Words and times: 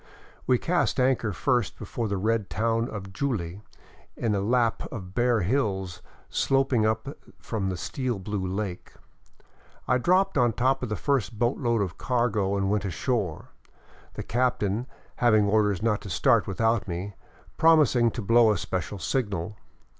We 0.47 0.57
cast 0.57 0.99
anchor 0.99 1.31
first 1.31 1.77
before 1.77 2.07
the 2.07 2.17
red 2.17 2.49
town 2.49 2.89
of 2.89 3.13
Juli, 3.13 3.61
in 4.17 4.33
a 4.33 4.39
lap 4.41 4.91
of 4.91 5.13
bare 5.13 5.41
hills 5.41 6.01
sloping 6.27 6.87
up 6.87 7.15
from 7.37 7.69
the 7.69 7.77
steel 7.77 8.17
blue 8.17 8.43
lake. 8.43 8.93
I 9.87 9.99
dropped 9.99 10.39
on 10.39 10.53
top 10.53 10.81
of 10.81 10.89
the 10.89 10.95
first 10.95 11.37
boatload 11.37 11.83
of 11.83 11.99
cargo 11.99 12.57
and 12.57 12.67
went 12.67 12.83
ashore, 12.85 13.49
the 14.15 14.23
captain, 14.23 14.87
having 15.17 15.45
orders 15.45 15.83
not 15.83 16.01
to 16.01 16.09
start 16.09 16.47
without 16.47 16.87
me, 16.87 17.13
promising 17.57 18.09
to 18.09 18.23
blow 18.23 18.49
a 18.51 18.57
special 18.57 18.97
signal. 18.97 19.55